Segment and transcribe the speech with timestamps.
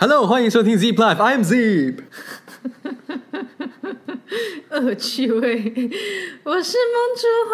[0.00, 1.96] Hello，欢迎收听 Zip Life，I'm Zip。
[4.72, 5.90] 恶趣味，
[6.42, 7.52] 我是梦竹花，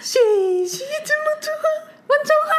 [0.00, 0.20] 谢
[0.64, 0.94] 谢梦
[1.40, 1.66] 竹花，
[2.06, 2.54] 梦竹花。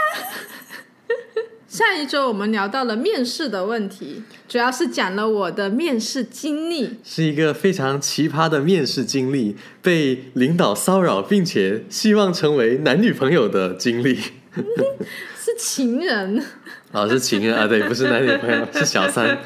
[1.66, 14.20] 下一周我们聊到了面试的问题，主要是讲了我的面试经历，是一个非常奇葩的面试经历，被领导骚扰，并且希望成为男女朋友的经历。
[15.40, 16.44] 是情人，
[16.92, 19.38] 老，是情人啊，对，不是男女朋友，是小三。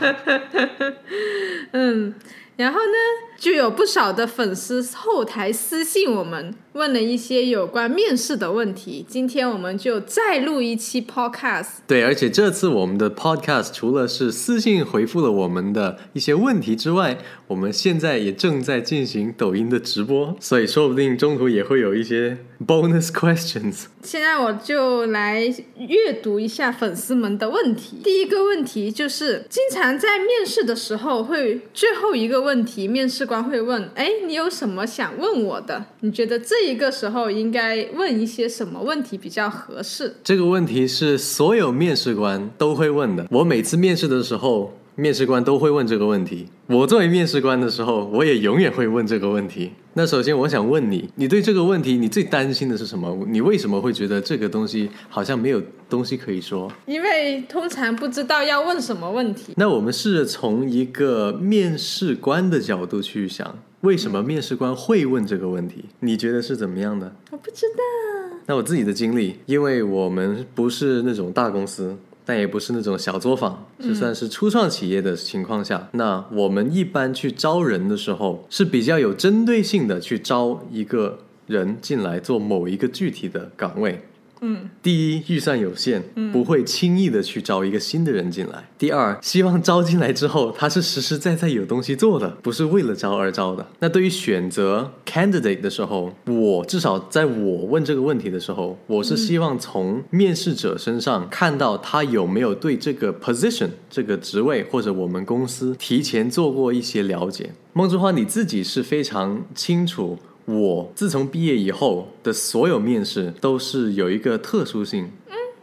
[1.71, 2.14] 嗯，
[2.57, 2.97] 然后呢，
[3.37, 9.06] 就有不少的粉丝后台私信我们，问了一些有关面试的问题。
[9.07, 11.68] 今天我们就再录一期 podcast。
[11.88, 17.18] 对，而且这次我们的 podcast 除了是私信回复了我们的一些问题之外，
[17.48, 23.86] 我们现在也正在进行抖音的直播，所以说不定中途也会有一些 bonus questions。
[24.04, 25.46] 现在我就来
[25.78, 28.01] 阅读一下粉丝们的问题。
[28.04, 35.86] 第一个问题就是，经常在面试的时候会最后一个问题，面试官会问：“哎，你有什么想问我的？
[36.02, 43.28] 你觉得这这个时候应该问一些什么问题比较合适这个问题是所有面试官都会问的。
[43.30, 46.48] 我每次面试的时候，面试官都会问这个问题。
[46.66, 49.74] 我作为面试官的时候，我也永远会问这个问题。
[49.98, 53.26] 那首先，我想问你，你对这个问题，你最担心的是什么？
[53.30, 59.54] 你为什么会觉得这个东西好像没有东西可以说？？”因为通常不知道要问什么问题。
[59.56, 65.86] 那我们试着从一个面试官的角度去想，为什么面试官会问这个问题？
[66.02, 67.16] 你觉得是怎么样的？
[67.32, 68.38] 我不知道。
[68.48, 84.02] 那我自己的经历，因为我们不是那种大公司，但也不是那种小作坊，就算是初创企业的情况下，那我们一般去招人的时候，是比较有针对性的去招一个人进来做某一个具体的岗位。
[84.48, 88.70] 嗯，第一，预算有限，不会轻易的去招一个新的人进来。
[88.78, 93.66] 第二，希望招进来之后，他是实实在在有东西做的，不是为了招而招的。
[93.80, 107.50] 那对于选择 candidate 的时候，我至少在我问这个问题的时候，我是希望从面试者身上看到他有没有对这个 position 这个职位或者我们公司提前做过一些了解。
[107.74, 110.18] 梦之花，你自己是非常清楚。
[110.45, 115.09] 我自从毕业以后的所有面试都是有一个特殊性，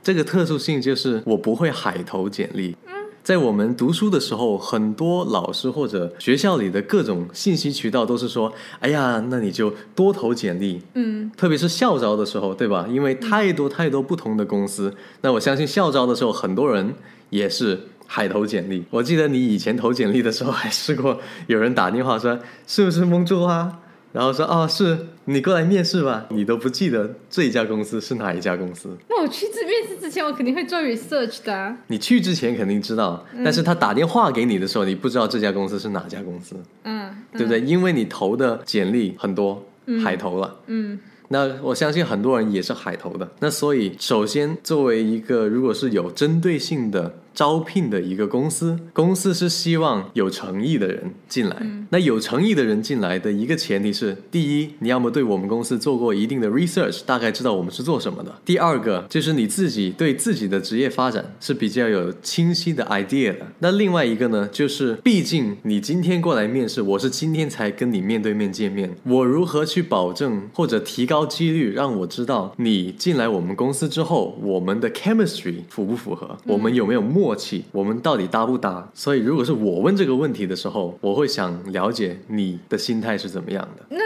[0.02, 2.76] 这个特殊性就是我不会海投简历。
[3.22, 12.84] 在我们读书的时候，很多老师或者学校里的各种信息渠道都是说：“哎呀，那你就多投简历。”嗯，特别是校招的时候，对吧？
[12.90, 16.92] 因为太多太多不同的公司，那我相信校招的时候，很多人
[17.30, 17.78] 也是
[18.08, 18.82] 海投简历。
[18.90, 23.78] 我记得你以前投简历的时候，还试过有人打电话说：“是不是蒙住啊？”
[24.12, 28.96] 然后说：“哦，是你过来面试吧。”你都不记得这一家公司是哪一家公司。
[29.08, 31.76] 那我去这面试之前，我肯定会做 research 的、啊。
[31.86, 37.60] 你去之前肯定知道，但是他打电话给你的时候，你不知道这家公司是哪家公司，嗯，对不对？
[37.60, 39.64] 因为你投的简历很多，
[40.04, 40.56] 海投了。
[40.66, 40.98] 嗯
[41.28, 43.26] 那我相信很多人也是海投的。
[43.40, 51.56] 那所以，首先作为一个如果是有针对性的招聘的一个公司，公司是希望有诚意的人进来。
[51.90, 63.46] 那有诚意的人进来的一个前提是：第一，你要么对我们公司做过一定的 research，大概知道我们是做什么的；第二个就是你自己对自己的职业发展是比较有清晰的 idea 的。
[63.58, 78.90] 那另外一个呢，就是毕竟你今天过来面试，我是今天才跟你面对面见面，我如何去保证或者提高几率，让我知道你进来我们公司之后，我们的 chemistry 符不符合，我们有没有默默契，我们到底搭不搭？
[78.92, 83.86] 所以如果是我问这个问题的时候，我会想了解你的心态是怎么样的。
[83.90, 83.98] 那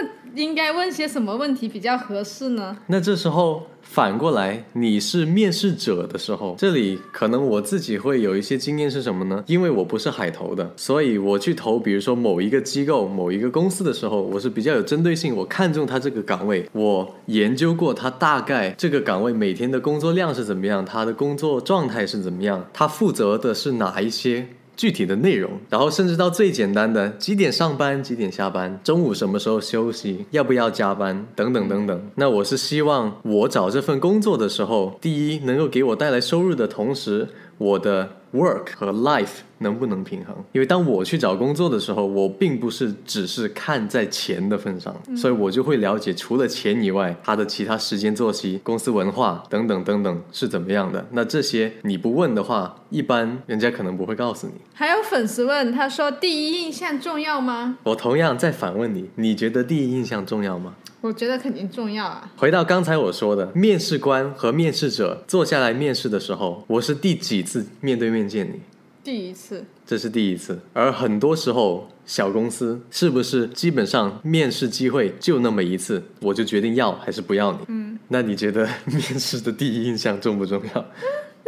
[0.42, 2.76] 应该问些什么问题比较合适呢？
[2.86, 9.42] 那这时候反过来，你是面试者的时候，这里可能我自己会有一些经验是什么呢？
[9.46, 24.48] 因为我不是海投的，所以我去投，比如说某一个机构、某一个公司的时候，我是比较有针对性，我看中他这个岗位，我研究过他大概这个岗位每天的工作量是怎么样，他的工作状态是怎么样，他负责的是哪一些。
[24.76, 32.10] 具体的内容，然后甚至到最简单的几点上班、几点下班，中午什么时候休息，要不要加班等等等等。
[32.16, 37.28] 那我是希望我找这份工作的时候，第一能够给我带来收入的同时，
[37.58, 40.34] 我的 work 和 life 能不能平衡？
[40.52, 51.06] 因为当我去找工作的时候，我并不是只是看在钱的份上，所以我就会了解除了钱以外，他的其他时间作息、公司文化等等等等是怎么样的。
[51.12, 54.54] 那这些你不问的话，一般人家可能不会告诉你。
[54.74, 57.78] 还有粉丝问，他说第一印象重要吗？
[57.84, 60.74] 我同样再反问你，你觉得第一印象重要吗？
[61.00, 62.32] 我觉得肯定重要啊。
[62.36, 68.60] 回到刚才我说的，面试官和面试者坐下来面试的时候，我是第几次面对面见你？
[69.04, 70.58] 第一次，这是第一次。
[70.72, 77.58] 而很多时候，小公司是不是基本上面试机会就那么一次，我就决定要还是不要你？
[77.68, 80.84] 嗯，那你觉得 面试的第一印象重不重要？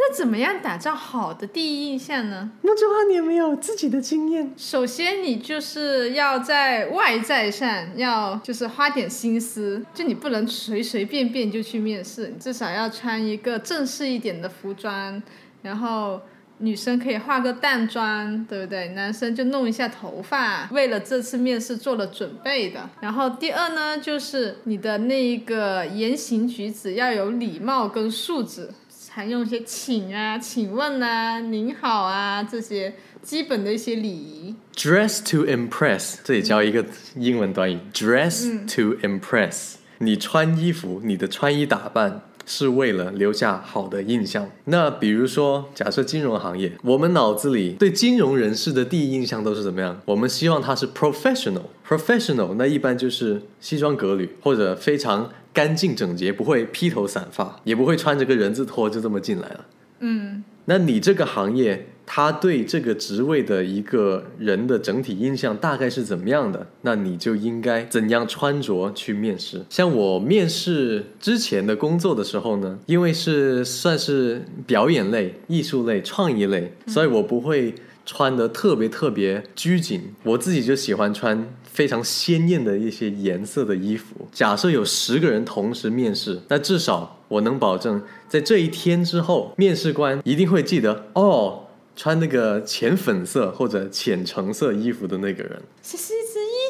[0.09, 2.49] 那怎么样打造好的第一印象呢？
[2.63, 4.51] 那句话你有没有自己的经验？
[4.57, 15.21] 首先，你就是要在外在上要就是花点心思，就你不能随随便便就去面试，你至少要穿一个正式一点的服装，
[15.61, 16.19] 然后
[16.57, 18.87] 女生可以化个淡妆，对不对？
[18.89, 22.89] 男生就弄一下头发，为了这次面试做了准备的。
[22.99, 28.71] 然后第二呢，就是你的那一个言行举止要有礼貌跟素质。
[29.11, 34.53] 常用一些请啊、请问啊、您好啊这些基本的一些礼仪。
[34.75, 36.85] Dress to impress，这里教一个
[37.15, 39.77] 英文短语，dress to impress。
[39.97, 44.47] 你穿衣服，你的穿衣打扮是为了留下好的印象。
[44.65, 49.99] 那比如说，假设金融行业，我们脑子里对金融人士的第一印象都是怎么样？
[50.05, 51.63] 我们希望他是 professional。
[51.87, 59.65] professional 那一般就是西装革履或者非常干净整洁，不会披头散发，也不会穿着个人字拖就这么进来了。
[59.99, 66.65] 嗯，那你这个行业，他对这个职位的一个人的整体印象大概是怎么样的？
[66.83, 69.61] 那你就应该怎样穿着去面试？
[69.69, 77.75] 像我面试之前的工作的时候呢，因为是算是表演类、艺术类、创意类，所以我不会
[78.11, 84.27] 穿的特别特别拘谨，我自己就喜欢穿非常鲜艳的一些颜色的衣服。
[84.31, 95.61] 假设有十个人同时面试，那至少我能保证，在这一天之后，面试官一定会记得哦，穿那个浅粉色或者浅橙色衣服的那个人。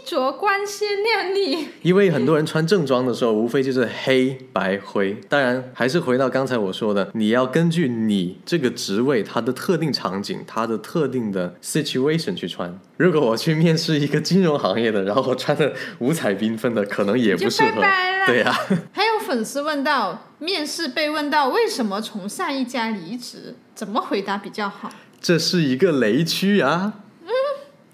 [0.05, 1.67] 着光鲜亮丽。
[1.81, 5.17] 因为很多人穿正装的时候，无非就是黑白灰。
[5.27, 12.79] 当然，还是回到刚才我说的，你要根据你这个职位它的特定场景、它的特定的 situation 去穿。
[12.97, 17.69] 如果我去面试一个金融行业的，然后我穿的五彩缤纷的，可能也不适合。
[17.75, 18.53] 拜拜了对呀、
[18.91, 24.91] 还有粉丝问到，面试被问到为什么从上一家离职，怎么回答比较好？
[25.21, 26.93] 这是一个雷区啊。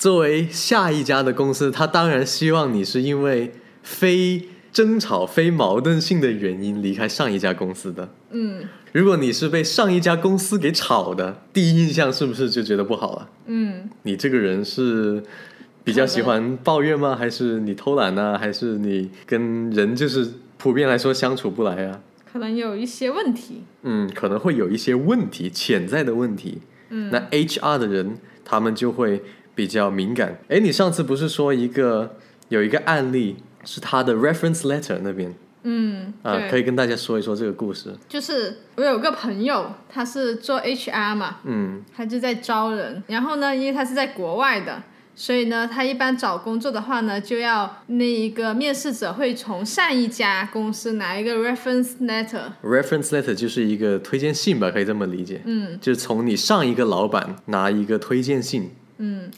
[0.06, 8.07] 作为下一家的公司，他当然希望你是因为非争吵、非矛盾性的原因离开上一家公司的。
[8.30, 8.62] 嗯
[8.92, 13.30] 如果你是被上一家公司给炒的，第一印象是不是就觉得不好了？
[13.48, 15.24] 嗯，你这个人是
[15.84, 17.16] 比较喜欢抱怨吗？
[17.16, 22.00] 还是你偷懒呢、还是你跟人就是普遍来说相处不来啊？
[22.31, 23.63] 可能有一些问题。
[23.81, 26.60] 嗯，可能会有一些问题，潜在的问题。
[26.90, 29.24] 嗯，那 HR 的人他们就会
[29.56, 30.38] 比较敏感。
[30.50, 32.18] 哎，你上次不是说一个
[32.50, 37.92] 有一个案例是他的 reference letter 那边嗯，啊，可以跟大家说一说这个故事。
[38.07, 43.02] 就是我有个朋友，他是做 HR 嘛，嗯他就在招人。
[43.07, 44.84] 然后呢，因为他是在国外的，
[45.16, 52.44] 所以呢，他一般找工作的话呢，就要那一个面试者会从上一家公司拿一个 reference letter。
[52.62, 55.42] ，reference letter 就是一个推荐信吧，可以这么理解。
[55.46, 58.69] 嗯就是从你上一个老板拿一个推荐信。
[58.97, 59.31] 嗯。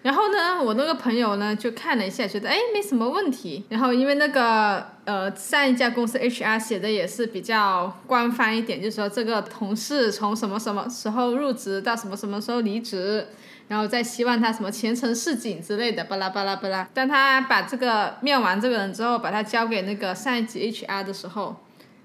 [0.00, 3.64] 然后呢，我那个朋友呢就看了一下，觉得哎没什么问题。
[3.68, 13.26] 然后因为那个呃上一家公司 HR 写的也是比较官方一点，就是说这个同事从什么什么时候入职到什么什么时候离职，
[13.66, 16.88] 然后再希望他什么前程似锦之类的，巴拉巴拉巴拉。
[16.94, 21.56] 当他把这个面完这个人之后，把他交给那个上一级 HR 的时候，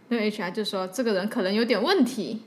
[0.08, 2.42] 那个 HR 就说这个人可能有点问题，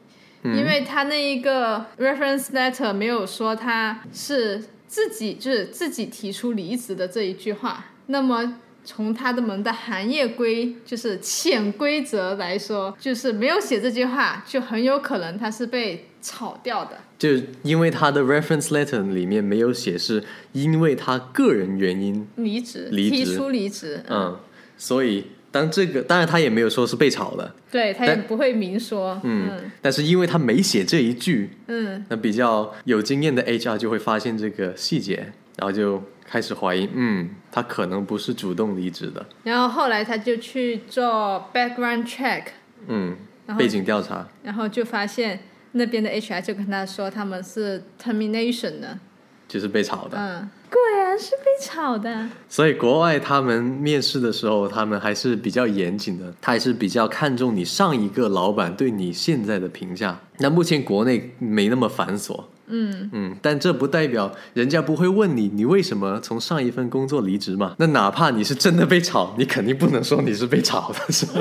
[0.54, 8.58] 因为他那一个 reference letter 没有说他是自己就是自己提出离职的这一句话，那么。
[8.88, 16.96] 从他的们的行业规就是潜规则来说，就是没有写这句话，就很有可能他是被炒掉的。
[17.18, 17.30] 就
[17.64, 20.22] 因为他的 reference letter 里面没有写是
[20.52, 24.38] 因为他个人原因，离职，离职提出离职，嗯，
[24.76, 25.24] 所以
[25.56, 29.70] 当这个当然他也没有说是被炒的，对他也不会明说，嗯嗯。
[29.80, 42.42] 但是因为他没写这一句，嗯那比较有经验的 HR 就会发现这个细节，然后就开始怀疑，嗯，他可能不是主动离职的，然后后来他就去做 background check，
[42.88, 43.16] 嗯，
[43.56, 45.40] 背景调查，然后就发现
[45.72, 48.98] 那边的 HR 就跟他说他们是 termination 的，
[49.48, 50.18] 就是被炒的。
[50.18, 50.78] 嗯，果
[51.16, 60.20] 然是被炒的，所以国外他们面试的时候，他们还是比较严谨的，他还是比较看重你上一个老板对你现在的评价。
[60.38, 67.74] 那目前国内没那么繁琐，嗯嗯，但这不代表人家不会问你，你为什么从上一份工作离职嘛？
[67.78, 71.40] 那哪怕你是真的被炒，你肯定不能说你是被炒的，是吧？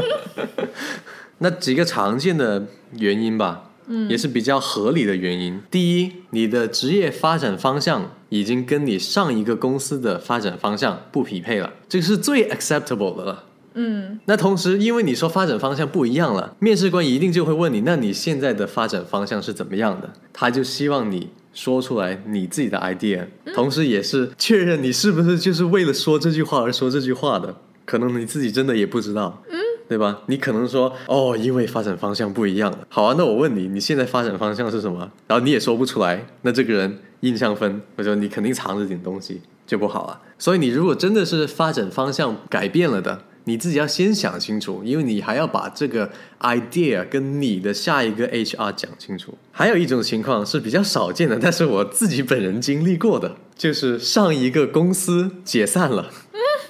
[1.40, 5.62] 那几个常见的原因吧，嗯，也是比较合理的原因。
[5.70, 13.44] 第一，你的职业发展方向已经跟你上一个公司的发展方向不匹配了，这个是最 acceptable 的了。
[13.76, 20.14] 嗯，那同时，因为你说发展方向不一样了，面试官一定就会问你，那你现在的发展方向是怎么样的？
[20.32, 27.56] 他就希望你说出来你自己的 idea，同时也是确认你是不是就是为了说这句话而说这句话的。
[27.86, 30.22] 可能你自己真的也不知道，嗯，对吧？
[30.26, 32.80] 你可能说哦，因为发展方向不一样了。
[32.90, 35.12] 好啊，那我问你，你现在发展方向是什么？
[35.28, 40.22] 然后你也说不出来，那这个人印象分，我说你肯定藏着点东西，就不好了。
[40.38, 49.34] 所以你如果真的是发展方向改变了的，你自己要先想清楚，因为你还要把这个 idea 跟你的下一个 HR 讲清楚。
[49.52, 56.12] 还有一种情况是比较少见的，但是我自己本人经历过的，就是上一个公司解散了。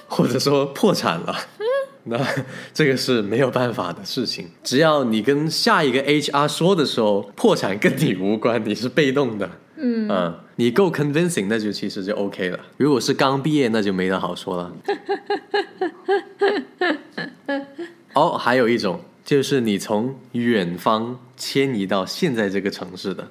[0.08, 1.36] 或者说破产了，
[2.04, 2.16] 那
[2.72, 4.48] 这个是没有办法的事情。
[4.62, 9.50] 只要你跟下一个 HR 说的时候，破产跟你无关，你是被动的。
[9.76, 12.58] 嗯你够 convincing，那就其实就 OK 了。
[12.76, 14.72] 如果是刚毕业，那就没得好说了。
[18.14, 23.28] 哦，还有一种就是你从远方迁移到现在这个城市的。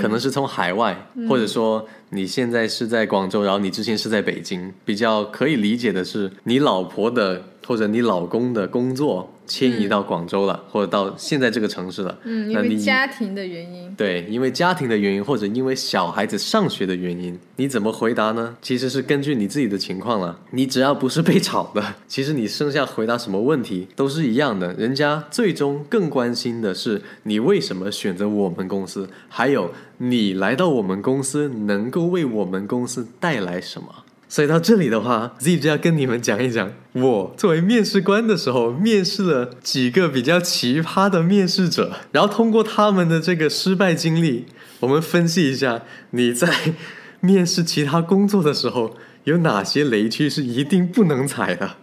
[0.00, 4.72] 可能是从海外，或者说你现在是在广州，然后你之前是在北京。
[4.84, 9.32] 比较可以理解的是，你老婆的或者你老公的工作。
[9.48, 12.18] 迁移到广州了，或者到现在这个城市了。
[12.22, 13.92] 嗯，因为家庭的原因。
[13.96, 18.56] 对，因为家庭的原因，或者因为小孩子上学的原因，你怎么回答呢？
[18.62, 20.38] 其实是根据你自己的情况了。
[20.50, 24.74] 你只要不是被炒的， 其实你剩下回答什么问题都是一样的。
[24.74, 34.04] 人家最终更关心的是你为什么选择我们公司，还有你来到我们公司能够为我们公司带来什么。
[34.28, 44.44] 所以到这里的话，Z 就要跟你们讲一讲，我作为面试官的时候，面试了几个比较奇葩的面试者，然后通过他们的这个失败经历，
[44.80, 46.74] 我们分析一下你在
[47.20, 48.94] 面试其他工作的时候
[49.24, 51.76] 有哪些雷区是一定不能踩的。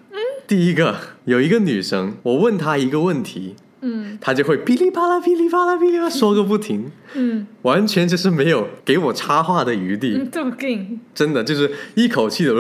[0.47, 3.55] 第一个，有一个女生，我问她一个问题。
[3.87, 12.51] 嗯，他就会噼里啪啦、噼里啪啦、噼里啪啦说个不停，嗯，完全就是没有给我插话的余地，这么劲，真的就是一口气的，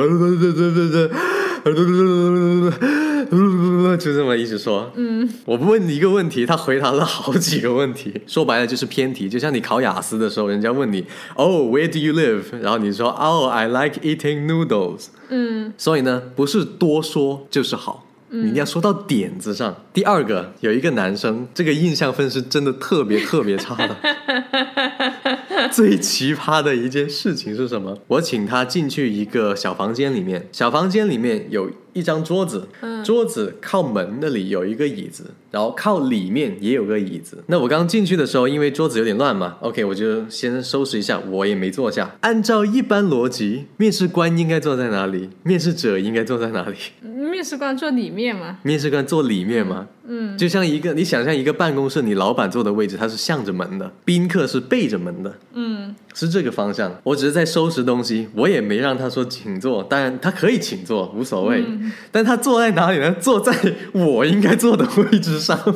[3.97, 11.03] 就这么一直说，嗯，我问你一个问题，他回答了好几个问题，说白了就是偏题，就像你考雅思的时候，人家问你
[11.33, 12.43] ，Oh, where do you live？
[12.61, 15.07] 然后你说，Oh, I like eating noodles。
[15.29, 18.04] 嗯，所以呢，不是多说就是好。
[18.29, 19.75] 你一定要说到点子上。
[19.93, 23.95] 第二个，有一个男生，这个印象分是真的特别特别差的。
[25.71, 27.97] 最奇葩的一件事情是什么？
[28.07, 31.71] 我请他进去一个小房间里面，小房间里面有。
[31.95, 32.67] 一张桌子，
[33.05, 37.41] 桌子靠门那里有一个椅子，然后靠里面也有个椅子。
[37.47, 42.17] 那我刚进去的时候，因为桌子有点乱嘛，OK，我就先收拾一下，我也没坐下。
[42.19, 45.29] 按照一般逻辑，面试官应该坐在哪里？
[45.43, 46.75] 面试者应该坐在哪里？
[47.35, 48.59] 面试官坐里面吗？
[48.63, 49.85] 面试官坐里面吗？
[50.07, 55.33] 嗯，就像一个你想象一个办公室，你老板坐的位置，他是向着门的，宾客是背着门的。
[55.53, 55.93] 嗯。
[56.13, 61.61] 是这个方向，我只是在收拾东西，我也没让他说请坐，当然他可以请坐，无所谓。
[62.09, 63.13] 但他坐在哪里呢？
[63.19, 63.53] 坐在
[63.91, 65.59] 我应该坐的位置上，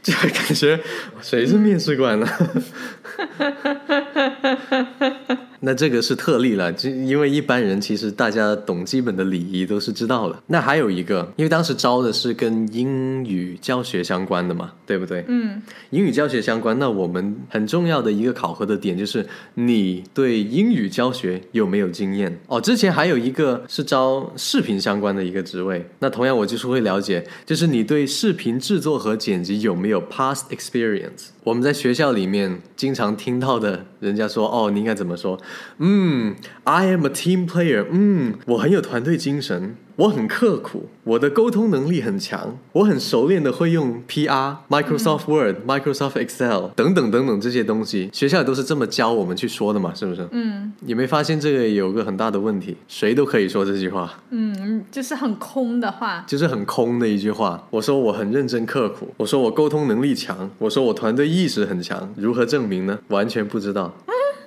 [0.00, 0.78] 就感觉
[1.20, 2.28] 谁是面试官呢？
[5.60, 10.42] 那这个是特例了，就因为一般人其实大家懂基本的礼仪都是知道了。
[10.46, 15.24] 那还有一个，因为当时招的是跟英语教学相关的嘛，对不对？
[15.28, 15.60] 嗯，
[15.90, 22.60] 英语教学相关，那我们很重要的一个考核的点就是你对英语教学有没有经验哦。
[22.60, 31.28] 之前还有一个是招视频相关的一个职位，那同样我就是会了解，就是你对视频制作和剪辑有没有 past experience。
[31.44, 35.38] 我们在学校里面经常听到的，人家说哦，你应该怎么说？
[35.78, 37.86] 嗯，I am a team player。
[37.90, 39.76] 嗯，我很有团队精神。
[39.98, 50.24] 我很刻苦，我的沟通能力很强，我很熟练的会用 PR、Microsoft Word、Microsoft Excel 等等等等这些东西，学校都是这么教我们去说的嘛，是不是？
[50.30, 52.76] 嗯，你没发现这个有个很大的问题？
[52.86, 57.66] 谁都可以说这句话，嗯，就是很空的话，就是很空的一句话。
[57.70, 62.96] 我说我很认真刻苦，我说我沟通能力强，我说我团队意识很强，如何证明呢？
[63.08, 63.92] 完全不知道。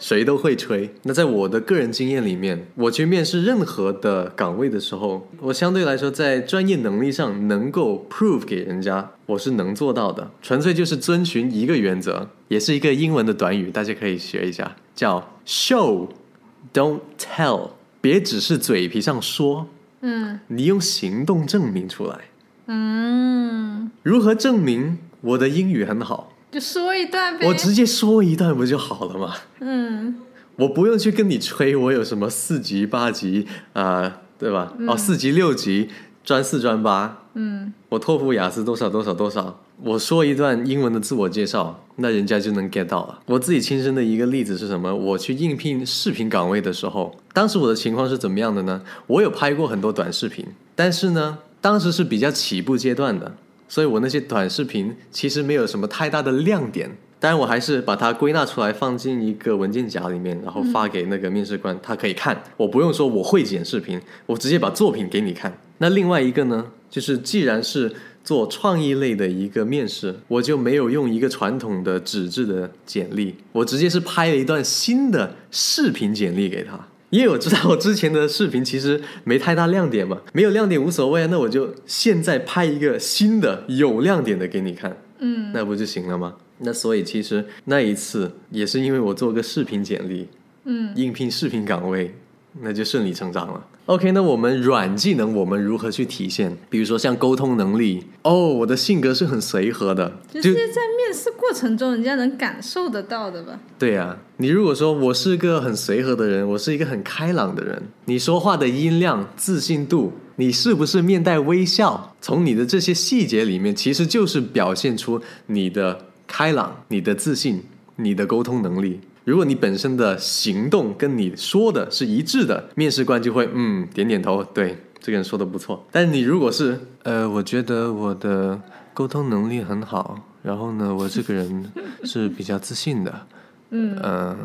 [0.02, 0.90] 谁都会吹。
[1.04, 10.32] 那在我的个人经验里面，我去面试任何的岗位的时候，我相对来说在专业能力上能够 prove 给人家，我是能做到的。
[10.42, 17.70] 纯粹就是遵循一个原则，也是一个英文的短语，大家可以学一下，叫 show，don't tell。
[18.02, 19.68] 别只是嘴皮上说，
[20.02, 22.18] 嗯，你用行动证明出来。
[22.66, 26.31] 嗯，如何证明我的英语很好？
[26.52, 27.48] 就说一段呗。
[27.48, 29.36] 我直接说一段不就好了吗？
[29.62, 30.16] 嗯
[30.58, 34.74] 我不用去跟你吹，我有什么四级、八级啊、对吧？
[34.88, 35.90] 哦，四级、六级，
[36.24, 43.20] 专四、专八，嗯我托福、雅思多少多少多少，我说一段英文的自我介绍，那人家就能 get 到了。
[43.26, 44.94] 我自己亲身的一个例子是什么？
[44.94, 48.82] 我去应聘视频岗位的时候，当时我的情况是怎么样的呢？
[49.08, 53.36] 我有拍过很多短视频，但是呢，当时是比较起步阶段的，
[53.72, 56.92] 所以我那些短视频其实没有什么太大的亮点。
[57.22, 62.44] 当然，我还是把它归纳出来，放进一个文件夹里面，然后发给那个面试官，他可以看。
[62.58, 65.58] 我不用说我会剪视频，我直接把作品给你看。
[65.78, 67.94] 那另外一个呢，就是既然是
[68.26, 76.88] 做创意类的一个面试，我就没有用一个传统的纸质的简历，我直接是拍了一段新的视频简历给他。
[77.12, 84.98] 因为我知道我之前的视频其实没太大亮点嘛，没有亮点无所谓啊，那我就现在拍一个新的有亮点的给你看。
[85.20, 86.36] 嗯那不就行了吗？
[86.60, 90.28] 那所以其实那一次也是因为我做个视频简历，
[90.64, 92.16] 嗯应聘视频岗位，
[92.60, 93.66] 那就顺理成章了。
[93.86, 96.56] OK，那我们软技能我们如何去体现？
[96.70, 103.60] 比如说像沟通能力，哦，我的性格是很随和的，就是在面试过程中，人家能感受得到的吧？
[103.80, 112.16] 对呀、你如果说我是个很随和的人，我是一个很开朗的人，你说话的音量、自信度，你是不是面带微笑？
[112.22, 117.64] 从你的这些细节里面，其实就是表现出你的开朗、你的自信、
[117.96, 119.00] 你的沟通能力。
[119.24, 125.86] 如果你本身的行动跟你说的是一致的，面试官就会嗯点点头，对这个人说的不错。
[125.92, 128.60] 但你如果是呃，我觉得我的
[128.94, 131.72] 沟通能力很好，然后呢，我这个人
[132.04, 133.28] 是比较自信的，
[133.70, 134.38] 嗯嗯，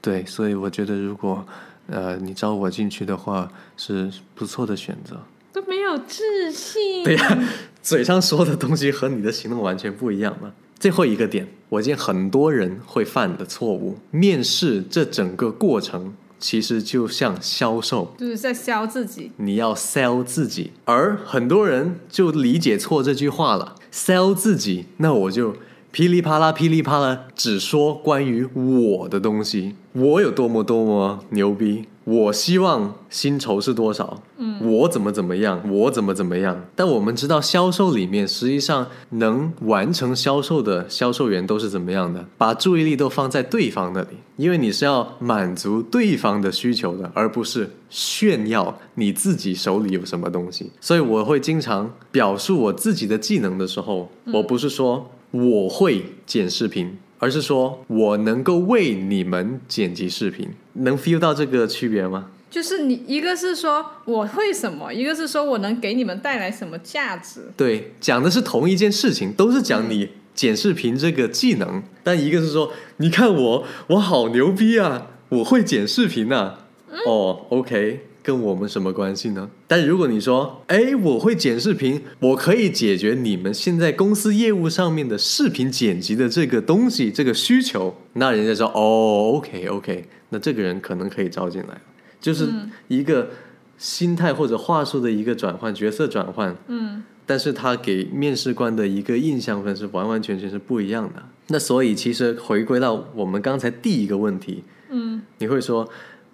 [0.00, 1.46] 对，所以我觉得如果
[1.88, 5.20] 呃你招我进去的话，是不错的选择。
[5.52, 7.04] 都没有自信。
[7.04, 7.38] 对呀、
[7.82, 10.50] 嘴上说的东西和你的行动完全不一样嘛。
[10.78, 19.32] 最后一个点，我见很多人会犯的错误，面试这整个过程其实就像销售，就是在销自己。
[19.38, 23.76] 你要 sell 自己，而很多人就理解错这句话了。
[23.90, 25.56] sell 自己，那我就
[25.90, 36.64] 噼里啪啦、噼里啪啦，只说关于我的东西，我有多么多么牛逼，我希望薪酬是多少，嗯，我怎么怎么样，我怎么怎么样。
[36.74, 42.24] 但我们知道，销售里面实际上能完成销售的销售员都是怎么样的？
[42.36, 50.72] 把注意力都放在对方那里，因为你是要满足对方的需求的，而不是炫耀你自己手里有什么东西。
[50.80, 56.98] 所以我会经常表述我自己的技能的时候，我不是说我会剪视频。
[57.22, 62.30] 而是说我能够为你们剪辑视频，能 feel 到这个区别吗？
[62.50, 67.42] 就是你一个是说我会什么，一个是说我能给你们带来什么价值。
[67.56, 76.58] 对，讲的是同一件事情，都是讲你剪视频这个技能，但一个是说，你看我，我好牛逼啊，我会剪视频啊。
[77.06, 79.50] 哦，OK，跟我们什么关系呢？
[79.66, 91.80] 但如果你说，哎，我会剪视频，我可以解决你们现在公司业务上面的视频剪辑的这个东西，这个需求，那人家说，哦，OK，OK，那这个人可能可以招进来，
[92.20, 92.48] 就是
[92.88, 93.30] 一个
[93.76, 96.56] 心态或者话术的一个转换，角色转换。
[96.68, 97.02] 嗯。
[97.24, 101.22] 但是他给面试官的一个印象分是完完全全是不一样的。
[101.46, 105.22] 那所以其实回归到我们刚才第一个问题，嗯。
[105.38, 105.88] 你会说，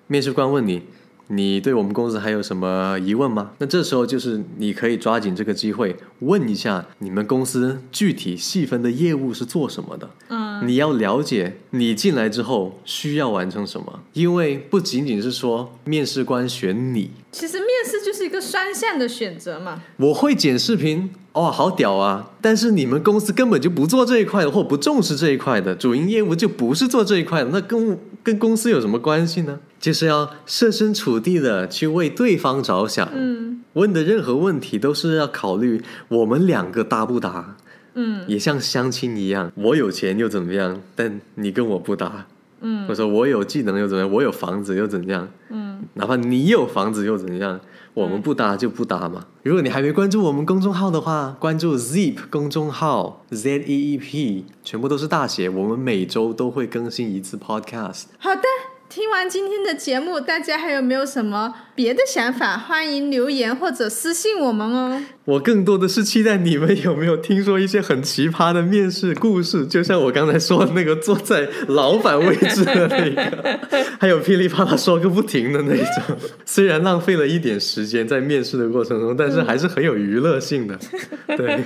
[0.07, 0.83] 面试官问你，
[1.29, 3.53] 你对我们公司还有什么疑问吗？
[3.59, 10.11] 那这时候就是你可以抓紧这个机会问一下你们公司具体细分的业务是做什么的。
[10.29, 19.81] 嗯你要了解你进来之后需要完成什么，因为不仅仅是说面试官选你，其实面试就是一个双向的选择嘛。
[19.99, 22.33] 我会剪视频，哦，好屌啊！
[22.41, 29.61] 但是你们公司根本就不做这一块的，或不重视这一块的，主营业务就不是做这一块的，那跟跟公司有什么关系呢？
[29.81, 37.57] 就是要设身处地的去为对方着想，嗯问的任何问题都是要考虑我们两个搭不搭，
[37.95, 42.27] 嗯也像相亲一样，我有钱又怎么样，但你跟我不搭。
[42.61, 47.61] 嗯我说我有技能又怎么样，我有房子又怎样，嗯哪怕你有房子又怎样，
[47.95, 49.27] 我们不搭就不搭嘛。
[49.45, 55.49] 如果你还没关注我们公众号的话，关注 Zeep 公众号 Z E E P，全部都是大写。
[55.49, 58.07] 我们每周都会更新一次 Podcast。
[58.19, 58.43] 好的，
[58.88, 62.57] 听完今天的节目，大家还有没有什么别的想法？
[62.57, 65.03] 欢迎留言或者私信我们哦。
[65.27, 73.61] 我更多的是期待你们有没有听说一些很奇葩的面试故事，就像我刚才说的那个坐在老板位置的那个，
[74.01, 76.16] 还有噼里啪啦说个不停的那种。
[76.46, 80.79] 虽然浪费了一点时间在面试的过程中，但是还是很有娱乐性的。
[81.37, 81.62] 对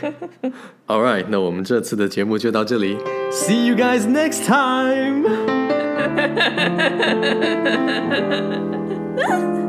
[0.88, 2.96] ，All right，那我们这次的节目就到这里
[3.30, 5.61] ，See you guys next time。
[6.14, 9.61] Ha ha ha ha ha ha!